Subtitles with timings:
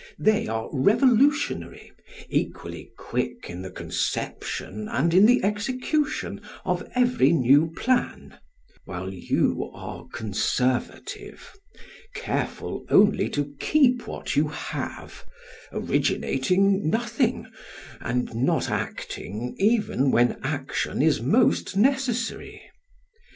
[0.17, 1.91] They are revolutionary,
[2.27, 8.39] equally quick in the conception and in the execution of every new plan;
[8.85, 11.53] while you are conservative
[12.15, 15.23] careful only to keep what you have,
[15.71, 17.45] originating nothing,
[17.99, 22.59] and not acting even when action is most necessary.